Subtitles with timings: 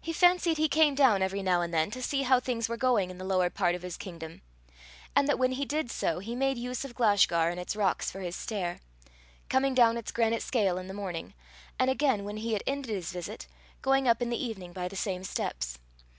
[0.00, 3.10] He fancied he came down every now and then to see how things were going
[3.10, 4.40] in the lower part of his kingdom;
[5.14, 8.20] and that when he did so, he made use of Glashgar and its rocks for
[8.20, 8.80] his stair,
[9.50, 11.34] coming down its granite scale in the morning,
[11.78, 13.48] and again, when he had ended his visit,
[13.82, 15.78] going up in the evening by the same steps.